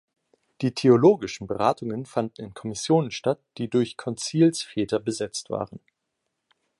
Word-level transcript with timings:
Die 0.61 0.73
theologischen 0.73 1.45
Beratungen 1.45 2.07
fanden 2.07 2.41
in 2.43 2.53
Kommissionen 2.55 3.11
statt, 3.11 3.39
die 3.59 3.69
durch 3.69 3.97
Konzilsväter 3.97 4.99
besetzt 4.99 5.51
waren. 5.51 5.79